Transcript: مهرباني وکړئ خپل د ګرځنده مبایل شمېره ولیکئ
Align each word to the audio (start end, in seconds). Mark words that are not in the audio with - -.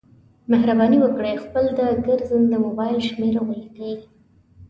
مهرباني 0.51 0.97
وکړئ 1.01 1.33
خپل 1.45 1.63
د 1.79 1.81
ګرځنده 2.05 2.57
مبایل 2.65 2.99
شمېره 3.09 3.41
ولیکئ 3.43 3.95